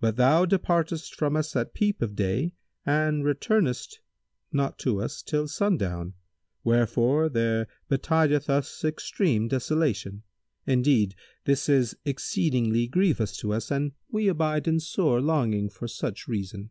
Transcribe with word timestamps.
But 0.00 0.16
thou 0.16 0.46
departest 0.46 1.14
from 1.14 1.36
us 1.36 1.54
at 1.54 1.74
peep 1.74 2.02
of 2.02 2.16
day 2.16 2.54
and 2.84 3.24
returnest 3.24 4.00
not 4.52 4.80
to 4.80 5.00
us 5.00 5.22
till 5.22 5.46
sundown, 5.46 6.14
wherefore 6.64 7.28
there 7.28 7.68
betideth 7.88 8.50
us 8.50 8.84
extreme 8.84 9.46
desolation. 9.46 10.24
Indeed 10.66 11.14
this 11.44 11.68
is 11.68 11.96
exceeding 12.04 12.74
grievous 12.90 13.36
to 13.36 13.52
us 13.52 13.70
and 13.70 13.92
we 14.10 14.26
abide 14.26 14.66
in 14.66 14.80
sore 14.80 15.20
longing 15.20 15.68
for 15.68 15.86
such 15.86 16.26
reason." 16.26 16.70